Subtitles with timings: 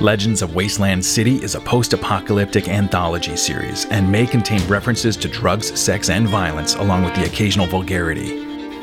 [0.00, 5.26] Legends of Wasteland City is a post apocalyptic anthology series and may contain references to
[5.26, 8.28] drugs, sex, and violence, along with the occasional vulgarity.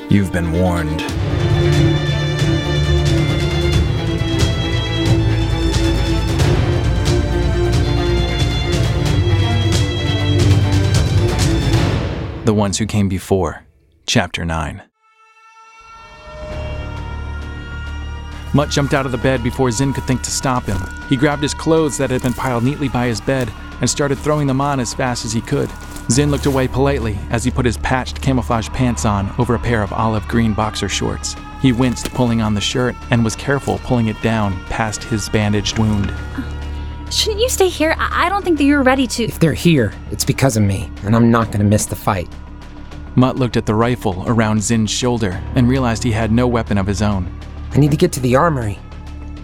[0.10, 1.00] You've been warned.
[12.46, 13.66] The Ones Who Came Before,
[14.06, 14.84] Chapter 9.
[18.56, 20.78] Mutt jumped out of the bed before Zin could think to stop him.
[21.10, 24.48] He grabbed his clothes that had been piled neatly by his bed and started throwing
[24.48, 25.70] them on as fast as he could.
[26.10, 29.84] Zin looked away politely as he put his patched camouflage pants on over a pair
[29.84, 31.36] of olive green boxer shorts.
[31.62, 35.78] He winced pulling on the shirt and was careful pulling it down past his bandaged
[35.78, 36.10] wound.
[36.10, 37.94] Uh, shouldn't you stay here?
[37.98, 39.24] I I don't think that you're ready to.
[39.26, 42.30] If they're here, it's because of me, and I'm not gonna miss the fight.
[43.16, 46.88] Mutt looked at the rifle around Zin's shoulder and realized he had no weapon of
[46.88, 47.30] his own.
[47.76, 48.80] I need to get to the armory.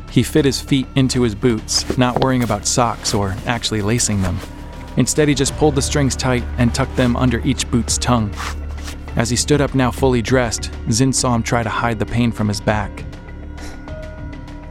[0.09, 4.39] He fit his feet into his boots, not worrying about socks or actually lacing them.
[4.95, 8.33] Instead, he just pulled the strings tight and tucked them under each boot's tongue.
[9.17, 12.31] As he stood up, now fully dressed, Zin saw him try to hide the pain
[12.31, 13.03] from his back.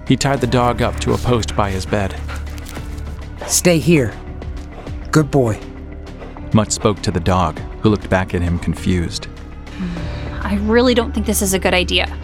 [0.09, 2.19] He tied the dog up to a post by his bed.
[3.47, 4.15] Stay here.
[5.11, 5.61] Good boy.
[6.55, 9.27] Mutt spoke to the dog, who looked back at him confused.
[9.27, 12.20] Hmm, I really don't think this is a good idea.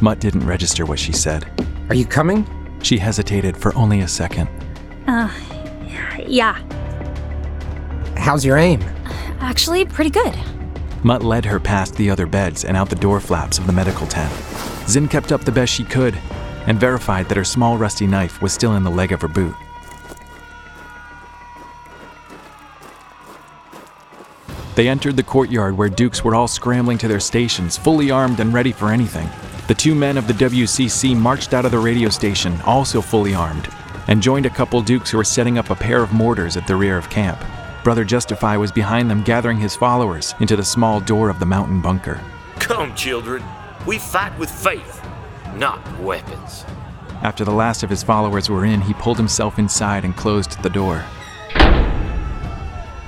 [0.00, 1.46] Mutt didn't register what she said.
[1.88, 2.46] Are you coming?
[2.82, 4.48] She hesitated for only a second.
[5.06, 5.30] Uh,
[6.26, 6.58] yeah,
[8.16, 8.80] How's your aim?
[9.40, 10.34] actually, pretty good.
[11.02, 14.06] Mutt led her past the other beds and out the door flaps of the medical
[14.06, 14.32] tent.
[14.88, 16.14] Zin kept up the best she could
[16.66, 19.54] and verified that her small rusty knife was still in the leg of her boot.
[24.74, 28.52] They entered the courtyard where Dukes were all scrambling to their stations, fully armed and
[28.52, 29.28] ready for anything.
[29.66, 33.66] The two men of the WCC marched out of the radio station, also fully armed,
[34.08, 36.76] and joined a couple Dukes who were setting up a pair of mortars at the
[36.76, 37.42] rear of camp.
[37.82, 41.80] Brother Justify was behind them, gathering his followers into the small door of the mountain
[41.80, 42.20] bunker.
[42.56, 43.42] Come, children.
[43.86, 45.02] We fight with faith,
[45.54, 46.66] not weapons.
[47.22, 50.68] After the last of his followers were in, he pulled himself inside and closed the
[50.68, 51.02] door.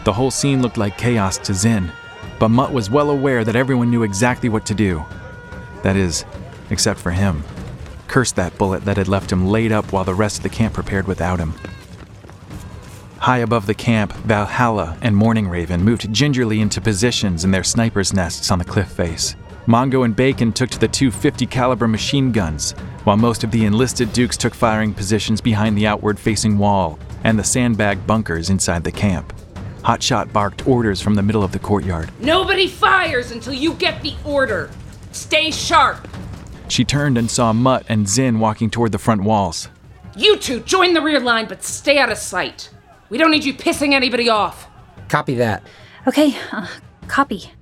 [0.05, 1.93] The whole scene looked like chaos to Zin,
[2.39, 5.05] but Mutt was well aware that everyone knew exactly what to do.
[5.83, 6.25] That is,
[6.71, 7.43] except for him.
[8.09, 10.75] Curse that bullet that had left him laid up while the rest of the camp
[10.75, 11.55] prepared without him.
[13.19, 18.13] High above the camp, Valhalla and Morning Raven moved gingerly into positions in their snipers'
[18.13, 19.35] nests on the cliff face.
[19.67, 22.73] Mongo and Bacon took to the two 50 caliber machine guns,
[23.03, 27.37] while most of the enlisted dukes took firing positions behind the outward facing wall and
[27.37, 29.33] the sandbag bunkers inside the camp.
[29.83, 32.13] Hotshot barked orders from the middle of the courtyard.
[32.21, 34.71] Nobody fires until you get the order.
[35.11, 36.07] Stay sharp.
[36.69, 39.69] She turned and saw Mutt and Zin walking toward the front walls.
[40.17, 42.71] You two join the rear line, but stay out of sight.
[43.09, 44.67] We don't need you pissing anybody off.
[45.09, 45.63] Copy that.
[46.07, 46.67] Okay, uh,
[47.07, 47.53] copy.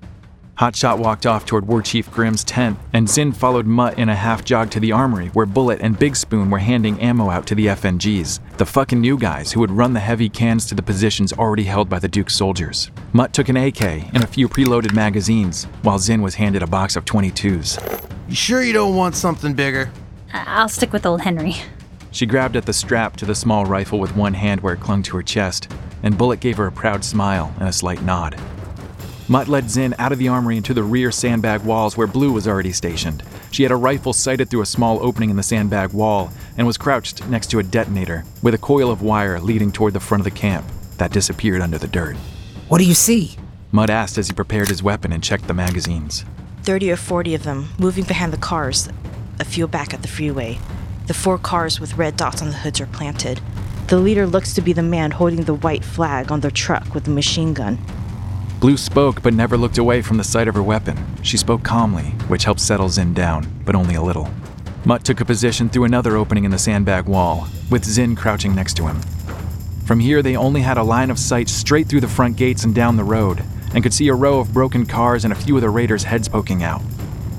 [0.58, 4.44] Hotshot walked off toward War Chief Grimm's tent, and Zin followed Mutt in a half
[4.44, 7.66] jog to the armory where Bullet and Big Spoon were handing ammo out to the
[7.66, 11.64] FNGs, the fucking new guys who would run the heavy cans to the positions already
[11.64, 12.92] held by the Duke's soldiers.
[13.12, 16.94] Mutt took an AK and a few preloaded magazines, while Zin was handed a box
[16.94, 18.08] of 22s.
[18.28, 19.90] You sure you don't want something bigger?
[20.32, 21.56] I'll stick with old Henry.
[22.12, 25.02] She grabbed at the strap to the small rifle with one hand where it clung
[25.02, 25.68] to her chest,
[26.04, 28.40] and Bullet gave her a proud smile and a slight nod.
[29.26, 32.46] Mutt led Zin out of the armory into the rear sandbag walls where Blue was
[32.46, 33.22] already stationed.
[33.50, 36.76] She had a rifle sighted through a small opening in the sandbag wall and was
[36.76, 40.24] crouched next to a detonator with a coil of wire leading toward the front of
[40.24, 40.66] the camp
[40.98, 42.16] that disappeared under the dirt.
[42.68, 43.36] What do you see?
[43.72, 46.26] Mutt asked as he prepared his weapon and checked the magazines.
[46.64, 48.90] 30 or 40 of them, moving behind the cars,
[49.40, 50.58] a few back at the freeway.
[51.06, 53.40] The four cars with red dots on the hoods are planted.
[53.88, 57.04] The leader looks to be the man holding the white flag on the truck with
[57.04, 57.78] the machine gun.
[58.64, 60.96] Blue spoke but never looked away from the sight of her weapon.
[61.20, 64.30] She spoke calmly, which helped settle Zin down, but only a little.
[64.86, 68.72] Mutt took a position through another opening in the sandbag wall, with Zin crouching next
[68.78, 69.02] to him.
[69.84, 72.74] From here, they only had a line of sight straight through the front gates and
[72.74, 73.44] down the road,
[73.74, 76.26] and could see a row of broken cars and a few of the raiders' heads
[76.26, 76.80] poking out.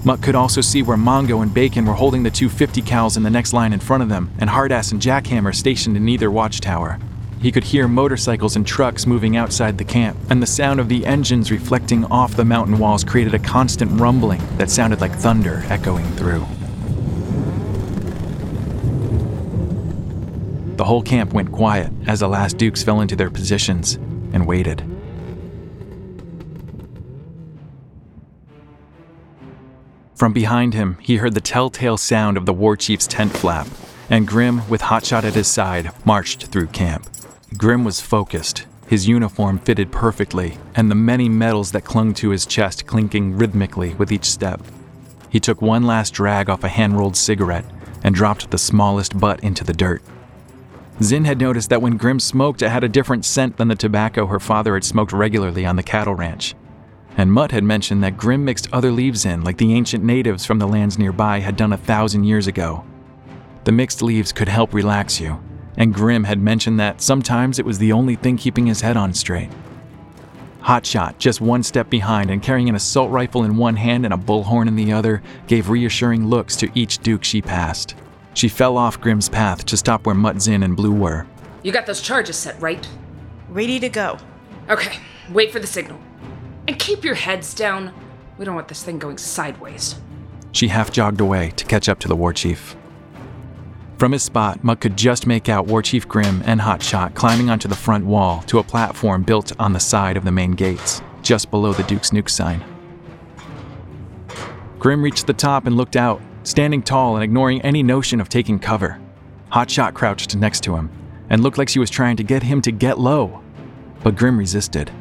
[0.04, 3.24] Mutt could also see where Mongo and Bacon were holding the two 50 cals in
[3.24, 7.00] the next line in front of them, and Hardass and Jackhammer stationed in either watchtower.
[7.42, 11.06] He could hear motorcycles and trucks moving outside the camp, and the sound of the
[11.06, 16.06] engines reflecting off the mountain walls created a constant rumbling that sounded like thunder echoing
[16.14, 16.46] through.
[20.78, 23.96] The whole camp went quiet as the last Dukes fell into their positions
[24.34, 24.84] and waited.
[30.16, 33.68] From behind him, he heard the telltale sound of the war chief's tent flap,
[34.10, 37.08] and Grimm, with Hotshot at his side, marched through camp.
[37.58, 38.66] Grimm was focused.
[38.88, 43.94] His uniform fitted perfectly, and the many medals that clung to his chest clinking rhythmically
[43.96, 44.62] with each step.
[45.30, 47.66] He took one last drag off a hand rolled cigarette
[48.04, 50.04] and dropped the smallest butt into the dirt.
[51.02, 54.28] Zin had noticed that when Grimm smoked, it had a different scent than the tobacco
[54.28, 56.56] her father had smoked regularly on the cattle ranch.
[57.18, 60.60] And Mutt had mentioned that Grimm mixed other leaves in, like the ancient natives from
[60.60, 62.84] the lands nearby had done a thousand years ago.
[63.64, 65.42] The mixed leaves could help relax you,
[65.78, 69.14] and Grimm had mentioned that sometimes it was the only thing keeping his head on
[69.14, 69.50] straight.
[70.62, 74.18] Hotshot, just one step behind and carrying an assault rifle in one hand and a
[74.18, 77.94] bullhorn in the other, gave reassuring looks to each Duke she passed.
[78.34, 81.28] She fell off Grimm's path to stop where Mutt Zin and Blue were.
[81.62, 82.88] You got those charges set, right?
[83.48, 84.18] Ready to go.
[84.70, 85.00] Okay,
[85.30, 86.00] wait for the signal.
[86.68, 87.94] And keep your heads down.
[88.38, 89.96] We don't want this thing going sideways.
[90.52, 92.76] She half jogged away to catch up to the war chief.
[93.98, 97.70] From his spot, Mutt could just make out War Chief Grimm and Hotshot climbing onto
[97.70, 101.50] the front wall to a platform built on the side of the main gates, just
[101.50, 102.62] below the Duke's Nuke sign.
[104.80, 108.60] Grimm reached the top and looked out, standing tall and ignoring any notion of taking
[108.60, 109.00] cover.
[109.52, 110.90] Hotshot crouched next to him
[111.30, 113.42] and looked like she was trying to get him to get low.
[114.04, 114.92] But Grimm resisted.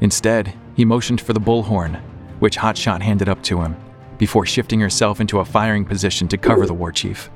[0.00, 2.02] Instead, he motioned for the bullhorn,
[2.40, 3.76] which Hotshot handed up to him,
[4.18, 7.30] before shifting herself into a firing position to cover the war chief.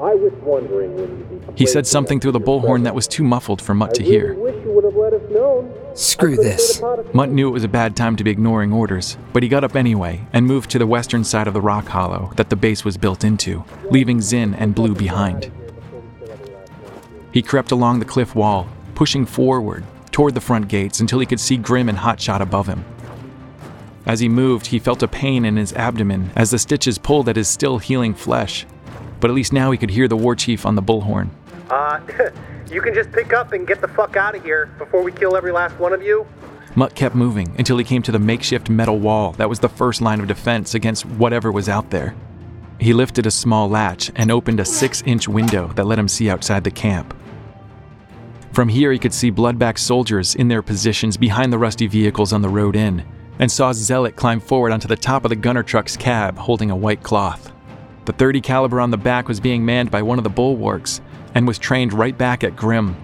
[0.00, 3.74] I was wondering when He said something through the bullhorn that was too muffled for
[3.74, 4.32] Mutt to hear.
[4.34, 5.70] wish you would have let us know.
[5.94, 6.80] Screw this.
[7.12, 9.76] Mutt knew it was a bad time to be ignoring orders, but he got up
[9.76, 12.96] anyway and moved to the western side of the rock hollow that the base was
[12.96, 15.52] built into, leaving Zin and Blue behind.
[17.32, 21.40] He crept along the cliff wall, pushing forward toward the front gates until he could
[21.40, 22.86] see Grimm and Hotshot above him.
[24.06, 27.36] As he moved, he felt a pain in his abdomen as the stitches pulled at
[27.36, 28.64] his still healing flesh.
[29.20, 31.30] But at least now he could hear the war chief on the bullhorn.
[31.68, 32.00] Uh,
[32.70, 35.36] you can just pick up and get the fuck out of here before we kill
[35.36, 36.26] every last one of you.
[36.76, 40.00] Mutt kept moving until he came to the makeshift metal wall that was the first
[40.00, 42.14] line of defense against whatever was out there.
[42.78, 46.30] He lifted a small latch and opened a six inch window that let him see
[46.30, 47.14] outside the camp.
[48.52, 52.42] From here, he could see bloodback soldiers in their positions behind the rusty vehicles on
[52.42, 53.04] the road in,
[53.38, 56.76] and saw Zealot climb forward onto the top of the gunner truck's cab holding a
[56.76, 57.52] white cloth.
[58.10, 61.00] The 30 caliber on the back was being manned by one of the bulwarks
[61.32, 62.96] and was trained right back at Grimm.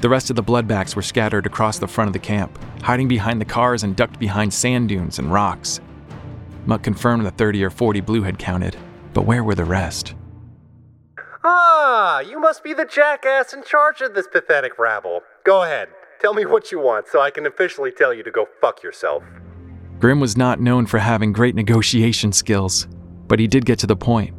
[0.00, 3.40] The rest of the bloodbacks were scattered across the front of the camp, hiding behind
[3.40, 5.78] the cars and ducked behind sand dunes and rocks.
[6.66, 8.76] Mutt confirmed the 30 or 40 Blue had counted,
[9.12, 10.16] but where were the rest?
[11.44, 15.20] Ah, you must be the jackass in charge of this pathetic rabble.
[15.44, 15.90] Go ahead,
[16.20, 19.22] tell me what you want so I can officially tell you to go fuck yourself.
[20.00, 22.88] Grimm was not known for having great negotiation skills,
[23.34, 24.32] but he did get to the point.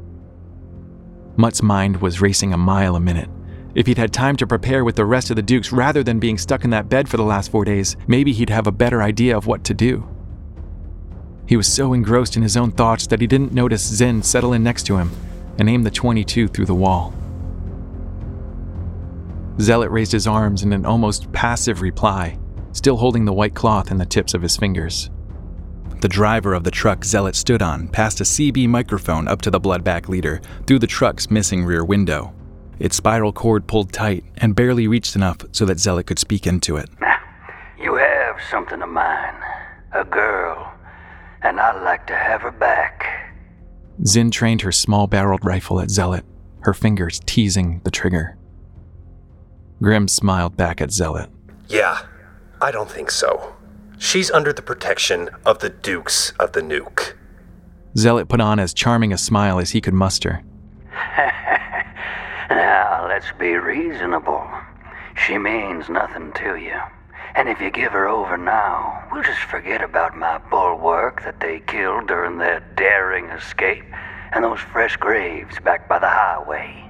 [1.36, 3.30] Mutt's mind was racing a mile a minute.
[3.76, 6.38] If he'd had time to prepare with the rest of the Dukes rather than being
[6.38, 9.36] stuck in that bed for the last four days, maybe he'd have a better idea
[9.36, 10.08] of what to do.
[11.46, 14.64] He was so engrossed in his own thoughts that he didn't notice Zin settle in
[14.64, 15.12] next to him
[15.60, 17.14] and aim the 22 through the wall.
[19.60, 22.40] Zealot raised his arms in an almost passive reply,
[22.72, 25.10] still holding the white cloth in the tips of his fingers.
[26.06, 29.60] The driver of the truck Zealot stood on passed a CB microphone up to the
[29.60, 32.32] bloodback leader through the truck's missing rear window.
[32.78, 36.78] Its spiral cord pulled tight and barely reached enough so that Zealot could speak into
[36.78, 36.92] it.
[37.82, 39.34] You have something of mine.
[39.94, 40.72] A girl.
[41.42, 43.34] And I'd like to have her back.
[44.06, 46.24] Zin trained her small barreled rifle at Zealot,
[46.60, 48.38] her fingers teasing the trigger.
[49.82, 51.32] Grimm smiled back at Zealot.
[51.68, 52.00] Yeah,
[52.62, 53.55] I don't think so.
[53.98, 57.14] She's under the protection of the Dukes of the Nuke.
[57.98, 60.44] Zealot put on as charming a smile as he could muster.
[62.50, 64.48] Now, let's be reasonable.
[65.16, 66.80] She means nothing to you.
[67.36, 71.60] And if you give her over now, we'll just forget about my bulwark that they
[71.62, 73.84] killed during their daring escape
[74.32, 76.90] and those fresh graves back by the highway.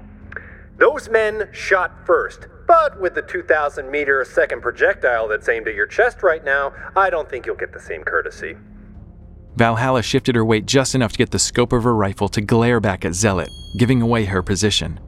[0.78, 5.76] Those men shot first, but with the 2,000 meter a second projectile that's aimed at
[5.76, 8.58] your chest right now, I don't think you'll get the same courtesy.
[9.56, 12.80] Valhalla shifted her weight just enough to get the scope of her rifle to glare
[12.80, 15.00] back at Zealot, giving away her position.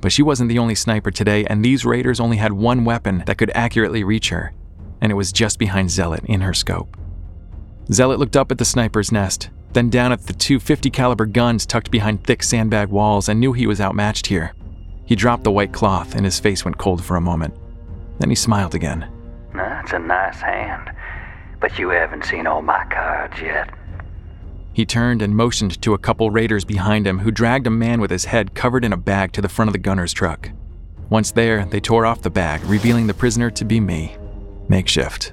[0.00, 3.38] But she wasn't the only sniper today, and these raiders only had one weapon that
[3.38, 4.52] could accurately reach her,
[5.00, 6.96] and it was just behind Zealot in her scope.
[7.92, 11.66] Zealot looked up at the sniper's nest, then down at the two 50 caliber guns
[11.66, 14.54] tucked behind thick sandbag walls and knew he was outmatched here.
[15.06, 17.54] He dropped the white cloth and his face went cold for a moment.
[18.18, 19.10] Then he smiled again.
[19.54, 20.90] That's a nice hand.
[21.60, 23.70] But you haven't seen all my cards yet.
[24.72, 28.10] He turned and motioned to a couple raiders behind him who dragged a man with
[28.10, 30.50] his head covered in a bag to the front of the gunner's truck.
[31.10, 34.16] Once there, they tore off the bag, revealing the prisoner to be me,
[34.68, 35.32] Makeshift,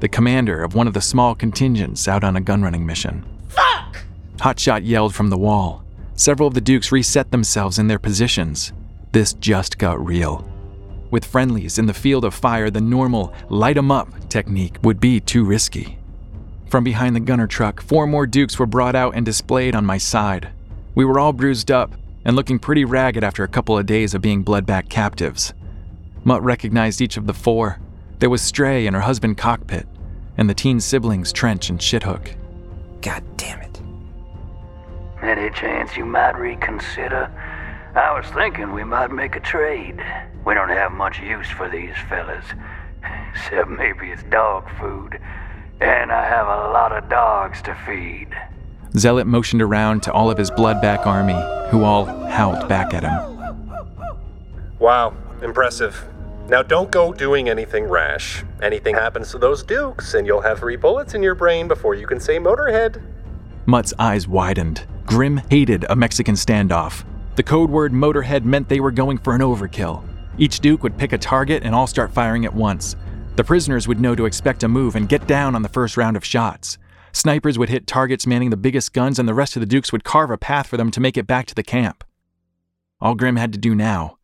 [0.00, 3.24] the commander of one of the small contingents out on a gunrunning mission.
[3.48, 4.04] Fuck!
[4.36, 5.82] Hotshot yelled from the wall.
[6.14, 8.72] Several of the Dukes reset themselves in their positions.
[9.14, 10.44] This just got real.
[11.12, 15.20] With friendlies in the field of fire, the normal light 'em up technique would be
[15.20, 15.98] too risky.
[16.68, 19.98] From behind the gunner truck, four more Dukes were brought out and displayed on my
[19.98, 20.48] side.
[20.96, 21.94] We were all bruised up
[22.24, 25.54] and looking pretty ragged after a couple of days of being bloodback captives.
[26.24, 27.78] Mutt recognized each of the four.
[28.18, 29.86] There was Stray and her husband Cockpit,
[30.36, 32.34] and the teen siblings Trench and Shithook.
[33.00, 33.80] God damn it.
[35.22, 37.30] Any chance you might reconsider?
[37.94, 40.02] I was thinking we might make a trade.
[40.44, 42.44] We don't have much use for these fellas,
[43.30, 45.20] except maybe it's dog food.
[45.80, 48.28] And I have a lot of dogs to feed.
[48.96, 51.38] Zealot motioned around to all of his bloodback army,
[51.70, 53.94] who all howled back at him.
[54.80, 56.04] Wow, impressive.
[56.48, 58.44] Now don't go doing anything rash.
[58.60, 62.08] Anything happens to those dukes, and you'll have three bullets in your brain before you
[62.08, 63.00] can say Motorhead.
[63.66, 64.84] Mutt's eyes widened.
[65.06, 67.04] Grimm hated a Mexican standoff.
[67.36, 70.04] The code word Motorhead meant they were going for an overkill.
[70.38, 72.94] Each Duke would pick a target and all start firing at once.
[73.36, 76.16] The prisoners would know to expect a move and get down on the first round
[76.16, 76.78] of shots.
[77.12, 80.04] Snipers would hit targets manning the biggest guns, and the rest of the Dukes would
[80.04, 82.04] carve a path for them to make it back to the camp.
[83.00, 84.18] All Grimm had to do now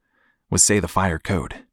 [0.51, 1.65] was say the fire code.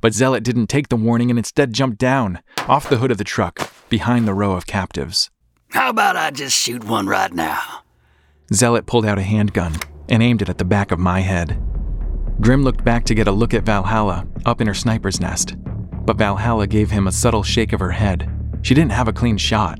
[0.00, 3.24] But Zealot didn't take the warning and instead jumped down, off the hood of the
[3.24, 5.30] truck, behind the row of captives.
[5.70, 7.82] How about I just shoot one right now?
[8.54, 9.74] Zealot pulled out a handgun
[10.08, 11.60] and aimed it at the back of my head.
[12.40, 15.54] Grimm looked back to get a look at Valhalla up in her sniper's nest,
[16.04, 18.28] but Valhalla gave him a subtle shake of her head.
[18.62, 19.78] She didn't have a clean shot.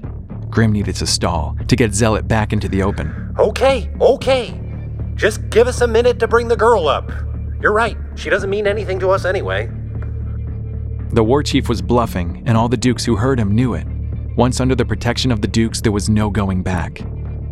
[0.51, 3.35] Grimm needed to stall to get Zealot back into the open.
[3.39, 4.59] Okay, okay.
[5.15, 7.11] Just give us a minute to bring the girl up.
[7.61, 9.71] You're right, she doesn't mean anything to us anyway.
[11.13, 13.87] The war chief was bluffing, and all the dukes who heard him knew it.
[14.37, 17.03] Once under the protection of the dukes, there was no going back.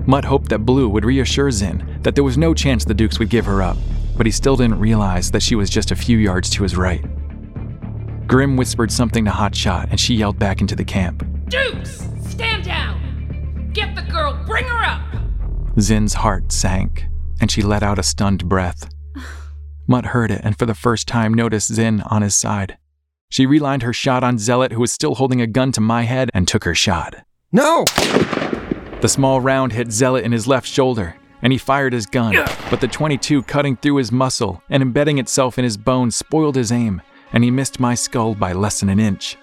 [0.06, 3.28] Mutt hoped that Blue would reassure Zin that there was no chance the dukes would
[3.28, 3.76] give her up,
[4.16, 7.04] but he still didn't realize that she was just a few yards to his right.
[8.26, 11.26] Grimm whispered something to Hotshot, and she yelled back into the camp.
[11.48, 13.70] Dukes, stand down!
[13.72, 15.00] Get the girl, bring her up!
[15.78, 17.06] Zin's heart sank,
[17.40, 18.88] and she let out a stunned breath.
[19.86, 22.78] Mutt heard it and for the first time noticed Zin on his side.
[23.30, 26.30] She relined her shot on Zealot, who was still holding a gun to my head,
[26.32, 27.16] and took her shot.
[27.52, 27.84] No!
[29.00, 32.34] The small round hit Zealot in his left shoulder, and he fired his gun,
[32.68, 36.70] but the 22 cutting through his muscle and embedding itself in his bone spoiled his
[36.70, 37.00] aim,
[37.32, 39.38] and he missed my skull by less than an inch.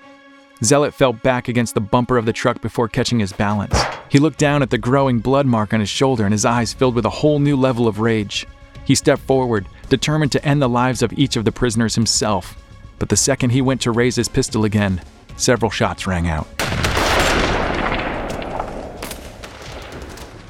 [0.63, 3.75] Zealot fell back against the bumper of the truck before catching his balance.
[4.09, 6.93] He looked down at the growing blood mark on his shoulder, and his eyes filled
[6.93, 8.45] with a whole new level of rage.
[8.85, 12.55] He stepped forward, determined to end the lives of each of the prisoners himself.
[12.99, 15.01] But the second he went to raise his pistol again,
[15.35, 16.47] several shots rang out.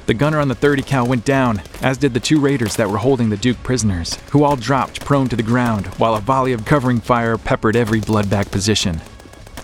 [0.08, 2.96] The gunner on the 30 cal went down, as did the two raiders that were
[2.96, 6.64] holding the Duke prisoners, who all dropped prone to the ground, while a volley of
[6.64, 9.02] covering fire peppered every bloodback position.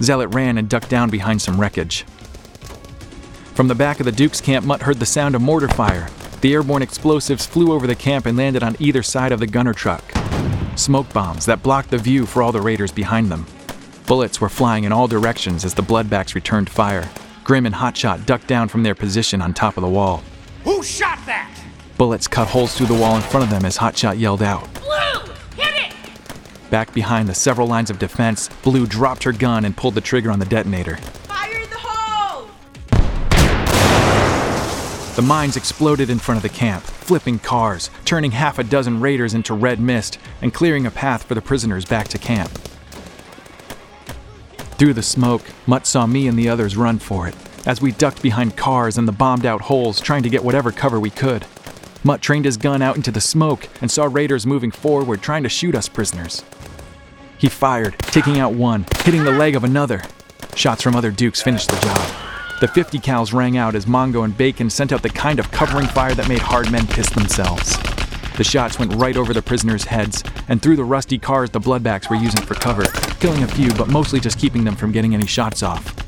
[0.02, 2.02] Zealot ran and ducked down behind some wreckage.
[3.54, 6.10] From the back of the Duke's camp, Mutt heard the sound of mortar fire.
[6.42, 9.72] The airborne explosives flew over the camp and landed on either side of the gunner
[9.72, 10.04] truck.
[10.76, 13.46] Smoke bombs that blocked the view for all the raiders behind them.
[14.06, 17.08] Bullets were flying in all directions as the bloodbacks returned fire.
[17.44, 20.22] Grimm and Hotshot ducked down from their position on top of the wall.
[20.64, 21.50] Who shot that?
[21.99, 24.73] Bullets cut holes through the wall in front of them as Hotshot yelled out.
[24.75, 25.33] Blue!
[25.56, 25.94] Hit it!
[26.71, 30.33] Back behind the several lines of defense, Blue dropped her gun and pulled the trigger
[30.33, 30.97] on the detonator.
[30.97, 32.49] Fire the hole!
[35.16, 39.35] The mines exploded in front of the camp, flipping cars, turning half a dozen raiders
[39.35, 42.50] into red mist, and clearing a path for the prisoners back to camp.
[44.78, 47.35] Through the smoke, Mutt saw me and the others run for it,
[47.66, 51.00] as we ducked behind cars and the bombed out holes trying to get whatever cover
[51.00, 51.47] we could.
[52.02, 55.49] Mutt trained his gun out into the smoke and saw raiders moving forward trying to
[55.49, 56.44] shoot us prisoners.
[57.38, 60.02] He fired, taking out one, hitting the leg of another.
[60.54, 62.61] Shots from other Dukes finished the job.
[62.61, 65.87] The 50 cals rang out as Mongo and Bacon sent out the kind of covering
[65.87, 67.76] fire that made hard men piss themselves.
[68.37, 72.11] The shots went right over the prisoners' heads and through the rusty cars the bloodbacks
[72.11, 72.85] were using for cover,
[73.21, 76.03] killing a few but mostly just keeping them from getting any shots off.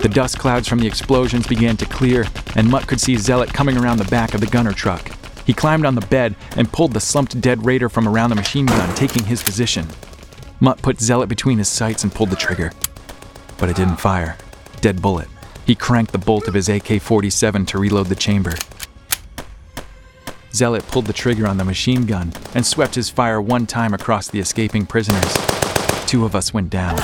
[0.00, 2.24] The dust clouds from the explosions began to clear,
[2.56, 5.10] and Mutt could see Zealot coming around the back of the gunner truck.
[5.44, 8.64] He climbed on the bed and pulled the slumped dead raider from around the machine
[8.64, 9.86] gun, taking his position.
[10.58, 12.72] Mutt put Zealot between his sights and pulled the trigger.
[13.58, 14.38] But it didn't fire.
[14.80, 15.28] Dead bullet.
[15.66, 18.54] He cranked the bolt of his AK 47 to reload the chamber.
[20.54, 24.28] Zealot pulled the trigger on the machine gun and swept his fire one time across
[24.28, 25.36] the escaping prisoners.
[26.06, 26.98] Two of us went down.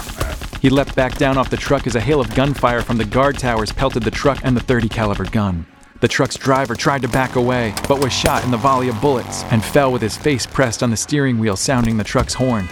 [0.67, 3.39] He leapt back down off the truck as a hail of gunfire from the guard
[3.39, 5.65] towers pelted the truck and the 30 caliber gun.
[6.01, 9.45] The truck's driver tried to back away, but was shot in the volley of bullets
[9.53, 12.69] and fell with his face pressed on the steering wheel, sounding the truck's horn.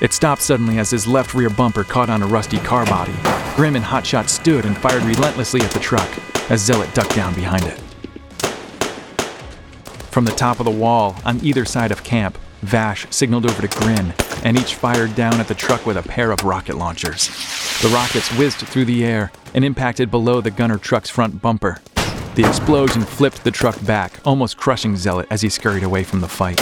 [0.00, 3.14] It stopped suddenly as his left rear bumper caught on a rusty car body.
[3.54, 6.10] Grimm and Hotshot stood and fired relentlessly at the truck
[6.50, 7.78] as Zealot ducked down behind it.
[10.10, 13.78] From the top of the wall, on either side of camp, Vash signaled over to
[13.78, 17.28] Grin, and each fired down at the truck with a pair of rocket launchers.
[17.82, 21.80] The rockets whizzed through the air and impacted below the gunner truck's front bumper.
[22.34, 26.28] The explosion flipped the truck back, almost crushing Zealot as he scurried away from the
[26.28, 26.60] fight.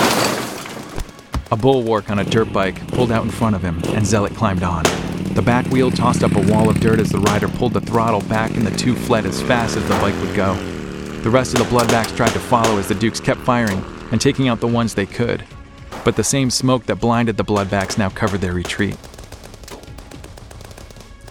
[1.53, 4.63] A bulwark on a dirt bike pulled out in front of him, and Zealot climbed
[4.63, 4.85] on.
[5.35, 8.23] The back wheel tossed up a wall of dirt as the rider pulled the throttle
[8.23, 10.55] back, and the two fled as fast as the bike would go.
[11.23, 14.49] The rest of the bloodbacks tried to follow as the Dukes kept firing and taking
[14.49, 15.45] out the ones they could,
[16.05, 18.97] but the same smoke that blinded the bloodbacks now covered their retreat.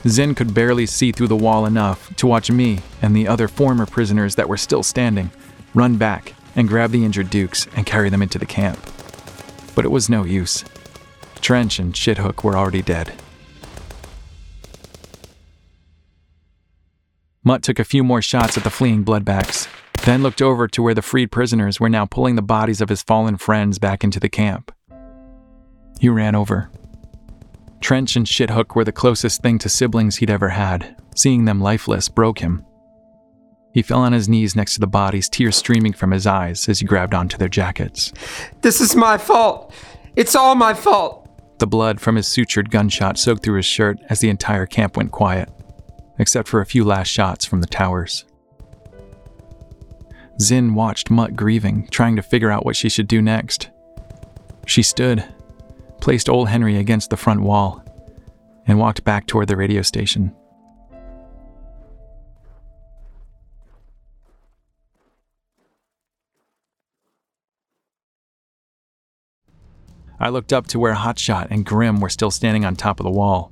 [0.07, 3.85] Zin could barely see through the wall enough to watch me and the other former
[3.85, 5.31] prisoners that were still standing
[5.73, 8.79] run back and grab the injured Dukes and carry them into the camp.
[9.75, 10.65] But it was no use.
[11.41, 13.13] Trench and Shithook were already dead.
[17.45, 19.67] Mutt took a few more shots at the fleeing bloodbacks,
[20.05, 23.03] then looked over to where the freed prisoners were now pulling the bodies of his
[23.03, 24.71] fallen friends back into the camp.
[26.00, 26.71] He ran over.
[27.81, 30.95] Trench and Shithook were the closest thing to siblings he'd ever had.
[31.15, 32.65] Seeing them lifeless broke him.
[33.73, 36.79] He fell on his knees next to the bodies, tears streaming from his eyes as
[36.79, 38.13] he grabbed onto their jackets.
[38.62, 39.73] This is my fault.
[40.15, 41.27] It's all my fault.
[41.59, 45.12] The blood from his sutured gunshot soaked through his shirt as the entire camp went
[45.12, 45.50] quiet,
[46.20, 48.25] except for a few last shots from the towers.
[50.39, 53.70] Zin watched Mutt grieving, trying to figure out what she should do next.
[54.65, 55.24] She stood,
[56.01, 57.84] placed old Henry against the front wall,
[58.65, 60.34] and walked back toward the radio station.
[70.19, 73.12] I looked up to where Hotshot and Grimm were still standing on top of the
[73.12, 73.52] wall.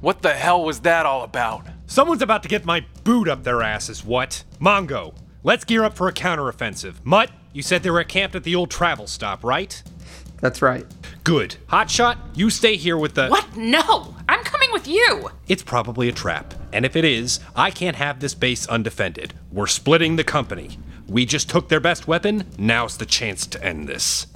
[0.00, 1.66] What the hell was that all about?
[1.90, 4.44] Someone's about to get my boot up their asses, what?
[4.60, 6.94] Mongo, let's gear up for a counteroffensive.
[7.02, 9.82] Mutt, you said they were camped at the old travel stop, right?
[10.40, 10.86] That's right.
[11.24, 11.56] Good.
[11.68, 13.26] Hotshot, you stay here with the.
[13.26, 13.56] What?
[13.56, 14.14] No!
[14.28, 15.30] I'm coming with you!
[15.48, 16.54] It's probably a trap.
[16.72, 19.34] And if it is, I can't have this base undefended.
[19.50, 20.78] We're splitting the company.
[21.08, 24.28] We just took their best weapon, now's the chance to end this.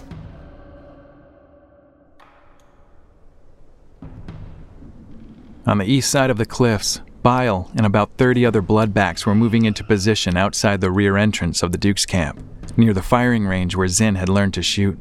[5.65, 9.65] On the east side of the cliffs, Bile and about 30 other bloodbacks were moving
[9.65, 12.39] into position outside the rear entrance of the Duke's camp,
[12.77, 14.99] near the firing range where Zin had learned to shoot.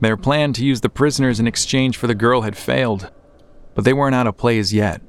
[0.00, 3.10] Their plan to use the prisoners in exchange for the girl had failed,
[3.74, 5.02] but they weren't out of plays yet.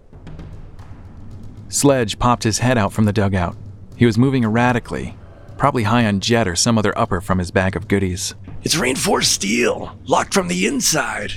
[1.70, 3.56] Sledge popped his head out from the dugout.
[3.96, 5.16] He was moving erratically,
[5.60, 8.34] probably high on jet or some other upper from his bag of goodies.
[8.64, 11.32] It's reinforced steel, locked from the inside.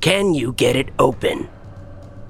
[0.00, 1.48] Can you get it open?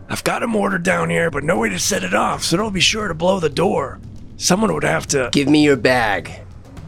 [0.09, 2.73] I've got a mortar down here, but no way to set it off, so don't
[2.73, 3.99] be sure to blow the door.
[4.37, 5.31] Someone would have to.
[5.33, 6.31] Give me your bag.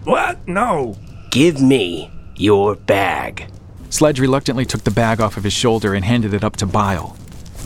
[0.04, 0.46] What?
[0.46, 0.96] No.
[1.30, 3.50] Give me your bag.
[3.90, 7.16] Sledge reluctantly took the bag off of his shoulder and handed it up to Bile,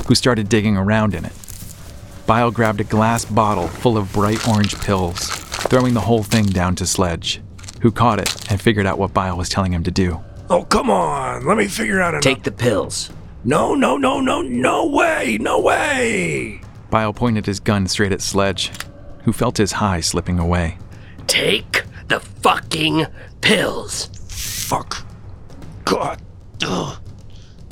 [0.07, 1.33] who started digging around in it.
[2.27, 6.77] Bile grabbed a glass bottle full of bright orange pills, throwing the whole thing down
[6.77, 7.43] to Sledge,
[7.83, 10.23] who caught it and figured out what Bile was telling him to do.
[10.49, 11.45] Oh, come on.
[11.45, 12.23] Let me figure out enough.
[12.23, 13.11] Take the pills.
[13.45, 16.61] No, no, no, no, no way, no way.
[16.91, 18.71] Bile pointed his gun straight at Sledge,
[19.25, 20.79] who felt his high slipping away.
[21.27, 23.07] Take the fucking
[23.41, 24.11] pills.
[24.29, 25.05] Fuck.
[25.85, 26.23] God.
[26.65, 26.99] Ugh.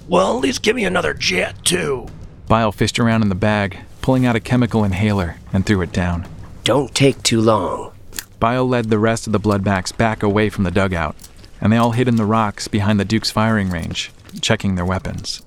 [0.08, 2.08] Well, at least give me another jet, too.
[2.48, 6.26] Bile fished around in the bag, pulling out a chemical inhaler, and threw it down.
[6.64, 7.92] Don't take too long.
[8.40, 11.14] Bile led the rest of the bloodbacks back away from the dugout,
[11.60, 15.42] and they all hid in the rocks behind the Duke's firing range, checking their weapons.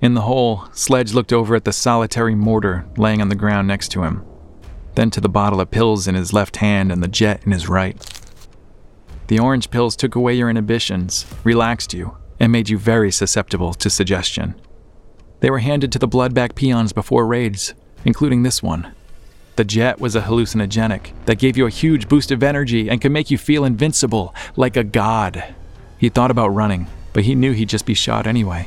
[0.00, 3.88] In the hole, Sledge looked over at the solitary mortar laying on the ground next
[3.90, 4.24] to him,
[4.94, 7.68] then to the bottle of pills in his left hand and the jet in his
[7.68, 7.96] right.
[9.26, 13.90] The orange pills took away your inhibitions, relaxed you, and made you very susceptible to
[13.90, 14.54] suggestion.
[15.40, 18.94] They were handed to the bloodback peons before raids, including this one.
[19.56, 23.12] The jet was a hallucinogenic that gave you a huge boost of energy and could
[23.12, 25.54] make you feel invincible, like a god.
[25.98, 28.66] He thought about running, but he knew he'd just be shot anyway.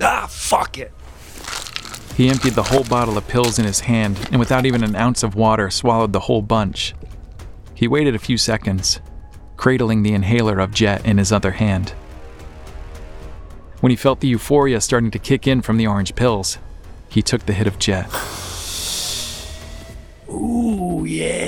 [0.00, 0.92] Ah, fuck it.
[2.16, 5.22] He emptied the whole bottle of pills in his hand and, without even an ounce
[5.22, 6.94] of water, swallowed the whole bunch.
[7.74, 9.00] He waited a few seconds,
[9.56, 11.94] cradling the inhaler of Jet in his other hand.
[13.80, 16.58] When he felt the euphoria starting to kick in from the orange pills,
[17.08, 18.06] he took the hit of Jet.
[20.28, 21.40] Ooh, yeah.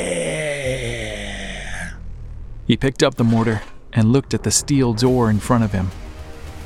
[2.66, 3.60] He picked up the mortar
[3.92, 5.90] and looked at the steel door in front of him.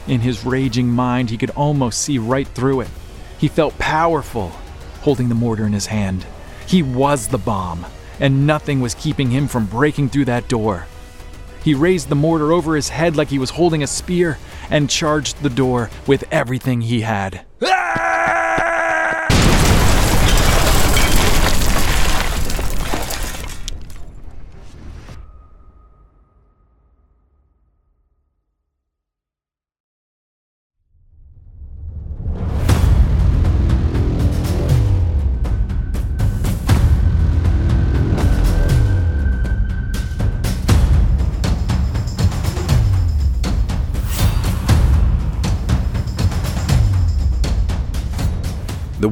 [0.09, 2.89] In his raging mind, he could almost see right through it.
[3.39, 4.51] He felt powerful,
[5.01, 6.25] holding the mortar in his hand.
[6.67, 7.87] He was the bomb,
[8.21, 10.87] and nothing was keeping him from breaking through that door.
[11.63, 14.39] He raised the mortar over his head like he was holding a spear
[14.71, 17.45] and charged the door with everything he had.
[17.59, 17.67] The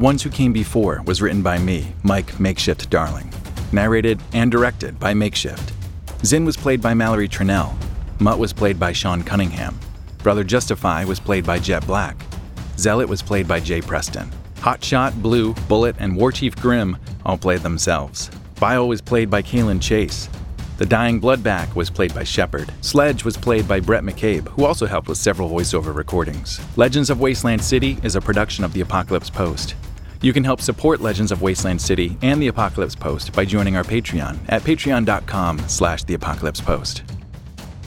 [0.05, 3.33] Ones Who Came Before was written by me, Mike Makeshift Darling.
[3.73, 5.73] Narrated and directed by Makeshift.
[6.27, 7.75] Zin was played by Mallory Trunnell.
[8.21, 9.81] Mutt was played by Sean Cunningham.
[10.19, 12.19] Brother Justify was played by Jhett Black.
[12.77, 14.31] Zealot was played by Jay Preston.
[14.57, 18.31] Hotshot, Blue, Bullet, and War Chief Grimm all played themselves.
[18.61, 20.29] Bile was played by Kalen Chase.
[20.77, 22.71] The Dying Bloodback was played by Shepherd.
[22.83, 26.61] Sledge was played by Brett McCabe, who also helped with several voiceover recordings.
[26.77, 29.77] Legends of Wasteland City is a production of The Apocalypse Post.
[30.25, 33.85] You can help support Legends of Wasteland City and The Apocalypse Post by joining our
[33.85, 37.03] Patreon at patreon.com slash The Apocalypse Post.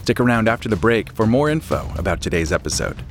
[0.03, 3.03] Stick around after the break for more info about today's episode.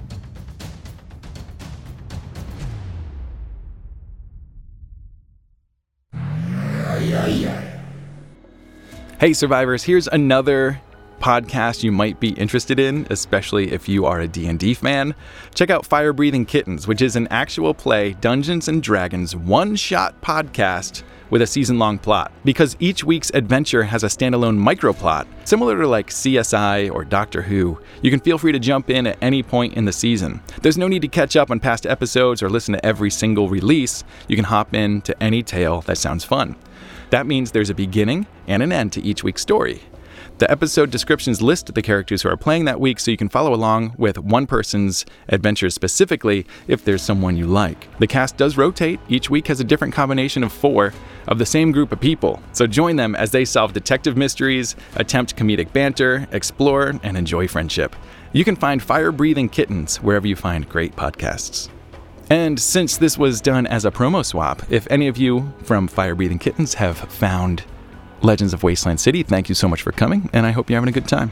[9.18, 10.80] Hey survivors, here's another
[11.20, 15.14] podcast you might be interested in, especially if you are a D&D fan.
[15.54, 21.02] Check out Fire Breathing Kittens, which is an actual play Dungeons and Dragons one-shot podcast
[21.30, 22.32] with a season-long plot.
[22.44, 27.80] Because each week's adventure has a standalone microplot, similar to like CSI or Doctor Who,
[28.02, 30.40] you can feel free to jump in at any point in the season.
[30.62, 34.04] There's no need to catch up on past episodes or listen to every single release.
[34.28, 36.56] You can hop in to any tale that sounds fun.
[37.10, 39.82] That means there's a beginning and an end to each week's story.
[40.38, 43.54] The episode descriptions list the characters who are playing that week so you can follow
[43.54, 47.88] along with one person's adventures specifically if there's someone you like.
[48.00, 50.92] The cast does rotate, each week has a different combination of four
[51.26, 55.36] of the same group of people, so join them as they solve detective mysteries, attempt
[55.36, 57.96] comedic banter, explore, and enjoy friendship.
[58.34, 61.70] You can find Fire Breathing Kittens wherever you find great podcasts.
[62.28, 66.14] And since this was done as a promo swap, if any of you from Fire
[66.14, 67.64] Breathing Kittens have found
[68.26, 70.88] Legends of Wasteland City, thank you so much for coming, and I hope you're having
[70.88, 71.30] a good time.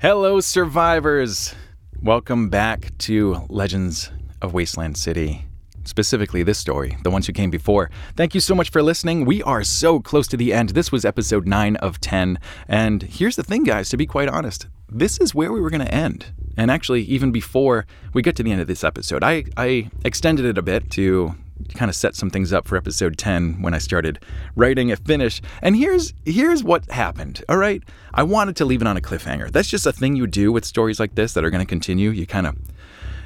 [0.00, 1.52] Hello, survivors!
[2.00, 5.46] Welcome back to Legends of Wasteland City.
[5.82, 7.90] Specifically, this story, the ones who came before.
[8.14, 9.24] Thank you so much for listening.
[9.24, 10.68] We are so close to the end.
[10.68, 12.38] This was episode 9 of 10.
[12.68, 15.84] And here's the thing, guys, to be quite honest, this is where we were going
[15.84, 16.26] to end.
[16.56, 17.84] And actually, even before
[18.14, 21.34] we get to the end of this episode, I, I extended it a bit to
[21.74, 24.18] kind of set some things up for episode 10 when I started
[24.56, 25.40] writing a finish.
[25.60, 27.44] And here's here's what happened.
[27.48, 27.82] All right?
[28.14, 29.50] I wanted to leave it on a cliffhanger.
[29.50, 32.10] That's just a thing you do with stories like this that are going to continue.
[32.10, 32.56] You kind of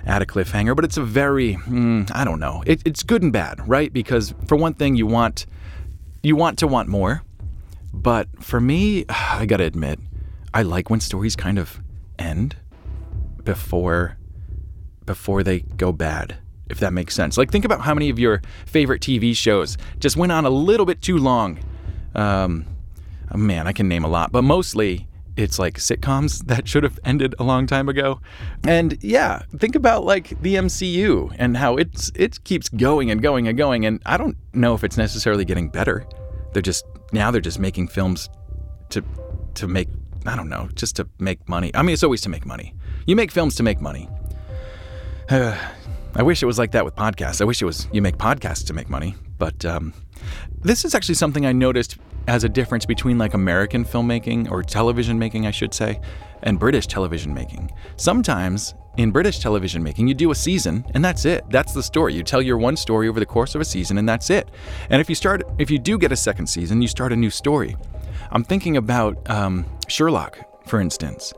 [0.07, 2.63] add a cliffhanger, but it's a very mm, I don't know.
[2.67, 3.93] It, it's good and bad, right?
[3.93, 5.47] Because for one thing you want
[6.23, 7.23] you want to want more.
[7.93, 9.99] But for me, I got to admit,
[10.53, 11.81] I like when stories kind of
[12.19, 12.57] end
[13.45, 14.17] before
[15.05, 16.37] before they go bad
[16.69, 17.39] if that makes sense.
[17.39, 20.87] Like, think about how many of your favorite TV shows just went on a little
[20.87, 21.59] bit too long.
[22.15, 22.67] Um,
[23.33, 26.99] oh man, I can name a lot, but mostly it's like sitcoms that should have
[27.05, 28.21] ended a long time ago.
[28.67, 33.47] And yeah, think about like the MCU and how it's it keeps going and going
[33.49, 33.87] and going.
[33.87, 36.07] And I don't know if it's necessarily getting better.
[36.53, 38.29] They're just now they're just making films
[38.91, 39.05] to
[39.55, 39.89] to make
[40.25, 41.71] I don't know, just to make money.
[41.75, 42.75] I mean, it's always to make money.
[43.07, 44.09] You make films to make money.
[46.15, 47.41] I wish it was like that with podcasts.
[47.41, 49.15] I wish it was you make podcasts to make money.
[49.39, 49.93] But um,
[50.63, 55.19] this is actually something I noticed as a difference between like American filmmaking or television
[55.19, 56.01] making, I should say,
[56.43, 57.71] and British television making.
[57.97, 61.45] Sometimes in British television making, you do a season and that's it.
[61.51, 62.15] That's the story.
[62.15, 64.51] You tell your one story over the course of a season and that's it.
[64.91, 67.31] And if you start, if you do get a second season, you start a new
[67.31, 67.77] story.
[68.31, 71.33] I'm thinking about um, Sherlock, for instance.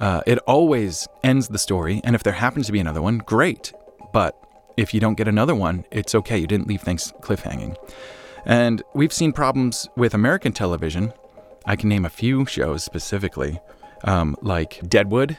[0.00, 3.72] Uh, it always ends the story, and if there happens to be another one, great.
[4.12, 4.38] But
[4.76, 6.38] if you don't get another one, it's okay.
[6.38, 7.76] You didn't leave things cliffhanging.
[8.44, 11.12] And we've seen problems with American television.
[11.64, 13.60] I can name a few shows specifically,
[14.04, 15.36] um, like Deadwood,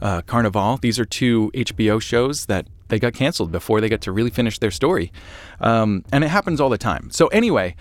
[0.00, 0.80] uh, Carnivàle.
[0.80, 4.58] These are two HBO shows that they got canceled before they got to really finish
[4.58, 5.12] their story.
[5.60, 7.10] Um, and it happens all the time.
[7.10, 7.74] So, anyway,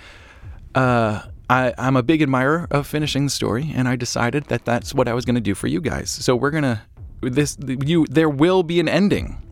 [0.73, 4.95] uh, I, I'm a big admirer of finishing the story, and I decided that that's
[4.95, 6.09] what I was going to do for you guys.
[6.09, 6.81] So, we're going to.
[7.21, 9.44] This you there will be an ending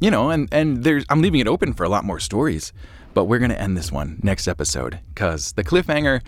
[0.00, 2.72] you know, and and there's I'm leaving it open for a lot more stories,
[3.12, 6.22] but we're gonna end this one next episode because the cliffhanger,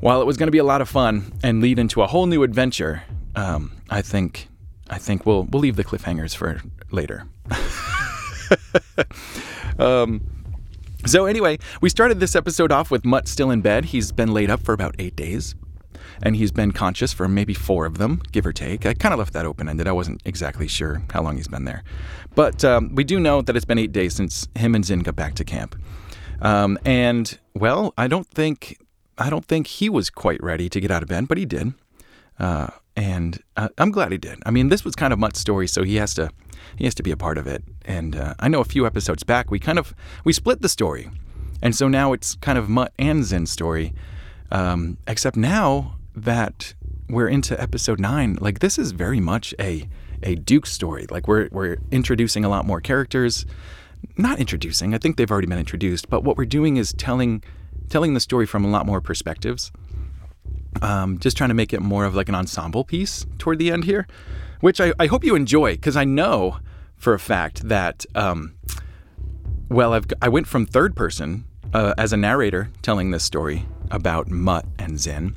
[0.00, 2.42] while it was gonna be a lot of fun and lead into a whole new
[2.42, 3.02] adventure,
[3.34, 4.48] um, I think
[4.90, 7.26] I think we'll we'll leave the cliffhangers for later.
[9.78, 10.22] um,
[11.06, 13.86] so anyway, we started this episode off with Mutt still in bed.
[13.86, 15.54] He's been laid up for about eight days
[16.22, 18.86] and he's been conscious for maybe four of them, give or take.
[18.86, 19.86] I kind of left that open ended.
[19.86, 21.82] I wasn't exactly sure how long he's been there.
[22.34, 25.16] But um, we do know that it's been eight days since him and Zin got
[25.16, 25.76] back to camp.
[26.40, 28.78] Um, and, well, I don't think.
[29.20, 31.74] I don't think he was quite ready to get out of bed, but he did.
[32.38, 34.38] Uh, and uh, I'm glad he did.
[34.46, 36.30] I mean, this was kind of Mutt's story, so he has to
[36.76, 37.64] he has to be a part of it.
[37.84, 41.10] And uh, I know a few episodes back we kind of we split the story,
[41.62, 43.92] and so now it's kind of Mutt and Zin's story.
[44.50, 46.74] Um, except now that
[47.08, 49.88] we're into episode nine, like this is very much a
[50.22, 51.06] a Duke story.
[51.10, 53.46] Like we're we're introducing a lot more characters.
[54.16, 57.42] Not introducing, I think they've already been introduced, but what we're doing is telling
[57.88, 59.72] telling the story from a lot more perspectives.
[60.82, 63.84] Um, just trying to make it more of like an ensemble piece toward the end
[63.84, 64.06] here,
[64.60, 66.58] which I, I hope you enjoy because I know
[66.96, 68.54] for a fact that um,
[69.68, 74.28] well I've I went from third person uh, as a narrator telling this story about
[74.28, 75.34] Mutt and Zin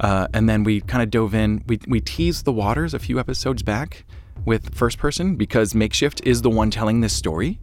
[0.00, 1.62] uh, and then we kind of dove in.
[1.66, 4.04] We, we teased the waters a few episodes back
[4.44, 7.58] with first person because Makeshift is the one telling this story.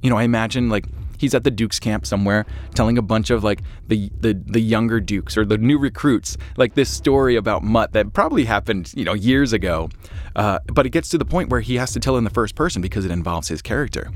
[0.00, 0.86] You know, I imagine like
[1.18, 5.00] he's at the Dukes camp somewhere telling a bunch of like the, the the younger
[5.00, 9.14] Dukes or the new recruits like this story about Mutt that probably happened you know
[9.14, 9.88] years ago,
[10.36, 12.54] uh, but it gets to the point where he has to tell in the first
[12.54, 14.10] person because it involves his character.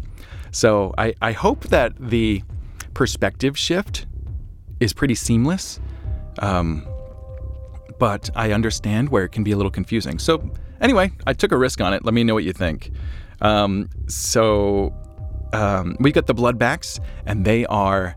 [0.51, 2.43] So I I hope that the
[2.95, 4.07] perspective shift
[4.81, 5.81] is pretty seamless.
[6.39, 6.87] Um,
[7.99, 10.19] but I understand where it can be a little confusing.
[10.19, 12.05] So, anyway, I took a risk on it.
[12.05, 12.91] Let me know what you think.
[13.41, 14.95] Um, so,
[15.53, 18.17] um, we got the Bloodbacks, and they are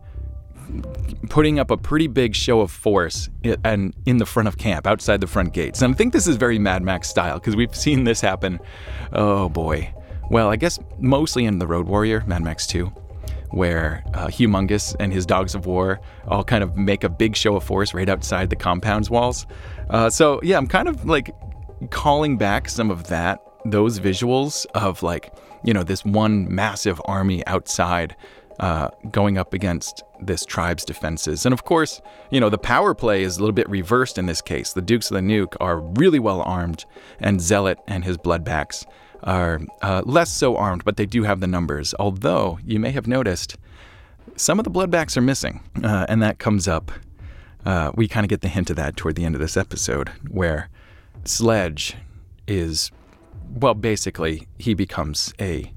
[1.30, 3.30] putting up a pretty big show of force
[3.64, 5.82] and in the front of camp, outside the front gates.
[5.82, 8.60] And I think this is very Mad Max style because we've seen this happen.
[9.14, 9.92] Oh boy.
[10.30, 12.92] Well, I guess mostly in the Road Warrior, Mad Max 2
[13.52, 17.56] where uh, Humungus and his dogs of war all kind of make a big show
[17.56, 19.46] of force right outside the compound's walls.
[19.90, 21.34] Uh, so yeah, I'm kind of like
[21.90, 25.34] calling back some of that, those visuals of like,
[25.64, 28.16] you know, this one massive army outside
[28.60, 31.46] uh, going up against this tribe's defenses.
[31.46, 34.42] And of course, you know, the power play is a little bit reversed in this
[34.42, 34.74] case.
[34.74, 36.86] The Dukes of the Nuke are really well armed,
[37.20, 38.86] and Zealot and his bloodbacks
[39.24, 41.94] are uh, less so armed, but they do have the numbers.
[42.00, 43.58] Although you may have noticed
[44.36, 46.92] some of the bloodbacks are missing, uh, and that comes up.
[47.66, 50.10] Uh, we kind of get the hint of that toward the end of this episode,
[50.30, 50.70] where
[51.26, 51.98] Sledge
[52.48, 52.92] is,
[53.54, 55.72] well, basically he becomes a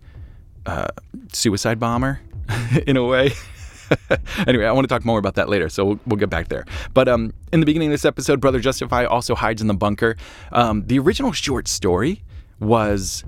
[0.65, 0.89] uh,
[1.33, 2.21] suicide bomber
[2.87, 3.33] in a way.
[4.47, 6.65] anyway, I want to talk more about that later, so we'll, we'll get back there.
[6.95, 10.17] But um, in the beginning of this episode, Brother Justify also hides in the bunker.
[10.53, 12.23] Um, the original short story
[12.63, 13.25] was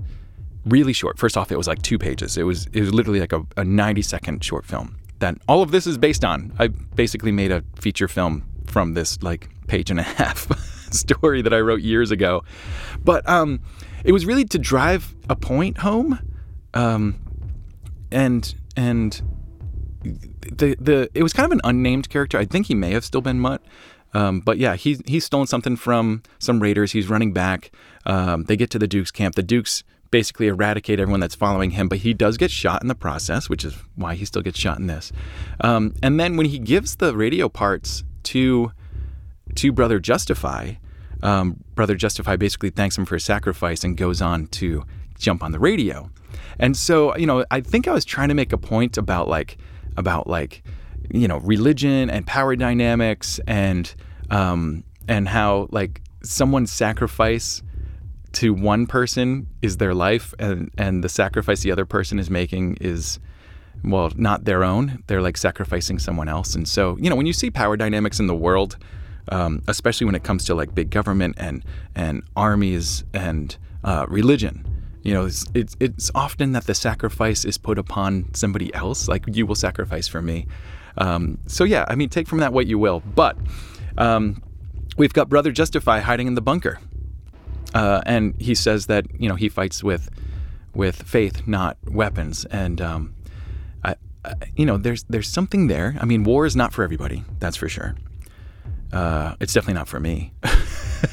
[0.65, 1.19] really short.
[1.19, 2.37] First off, it was like two pages.
[2.37, 5.71] It was it was literally like a, a 90 second short film that all of
[5.71, 6.53] this is based on.
[6.59, 10.47] I basically made a feature film from this like page and a half
[10.93, 12.43] story that I wrote years ago.
[13.03, 13.61] But um,
[14.03, 16.19] it was really to drive a point home,
[16.73, 17.19] um,
[18.11, 19.21] and and
[20.03, 22.37] the the it was kind of an unnamed character.
[22.37, 23.61] I think he may have still been Mutt.
[24.13, 26.93] Um, but yeah, he's he's stolen something from some raiders.
[26.93, 27.71] He's running back.
[28.05, 29.35] Um, they get to the Duke's camp.
[29.35, 32.95] The Dukes basically eradicate everyone that's following him, but he does get shot in the
[32.95, 35.11] process, which is why he still gets shot in this.
[35.61, 38.71] Um, and then when he gives the radio parts to
[39.55, 40.73] to Brother Justify,
[41.21, 44.83] um, Brother Justify basically thanks him for his sacrifice and goes on to
[45.17, 46.09] jump on the radio.
[46.59, 49.57] And so, you know, I think I was trying to make a point about like
[49.97, 50.63] about like
[51.13, 53.93] you know religion and power dynamics and
[54.29, 57.61] um, and how like someone's sacrifice
[58.35, 62.77] to one person is their life and and the sacrifice the other person is making
[62.81, 63.19] is
[63.83, 67.33] well not their own they're like sacrificing someone else and so you know when you
[67.33, 68.77] see power dynamics in the world
[69.29, 71.63] um, especially when it comes to like big government and
[71.95, 74.65] and armies and uh, religion.
[75.03, 79.07] You know, it's, it's it's often that the sacrifice is put upon somebody else.
[79.07, 80.47] Like you will sacrifice for me.
[80.97, 83.01] Um, so yeah, I mean, take from that what you will.
[83.01, 83.37] But
[83.97, 84.41] um,
[84.97, 86.79] we've got Brother Justify hiding in the bunker,
[87.75, 90.09] uh, and he says that you know he fights with
[90.73, 92.45] with faith, not weapons.
[92.45, 93.15] And um,
[93.83, 95.95] I, I, you know, there's there's something there.
[95.99, 97.23] I mean, war is not for everybody.
[97.39, 97.95] That's for sure.
[98.93, 100.31] Uh, it's definitely not for me.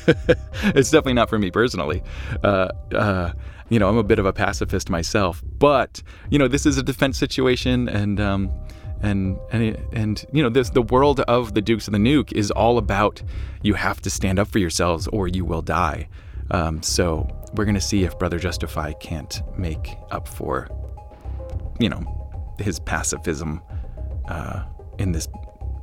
[0.06, 2.02] it's definitely not for me personally.
[2.44, 3.32] Uh, uh,
[3.68, 6.82] you know, I'm a bit of a pacifist myself, but you know, this is a
[6.82, 8.52] defense situation, and um,
[9.02, 12.52] and and and you know, this the world of the Dukes of the Nuke is
[12.52, 13.20] all about
[13.62, 16.08] you have to stand up for yourselves or you will die.
[16.52, 20.68] Um, so we're gonna see if Brother Justify can't make up for,
[21.80, 23.60] you know, his pacifism
[24.28, 24.62] uh,
[24.98, 25.28] in this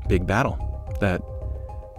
[0.08, 0.58] big battle
[1.01, 1.21] that